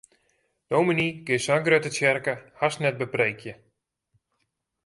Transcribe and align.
Dominy 0.73 1.05
kin 1.27 1.43
sa'n 1.43 1.61
grutte 1.67 1.91
tsjerke 1.93 2.33
hast 2.63 2.79
net 2.87 2.99
bepreekje. 3.05 3.53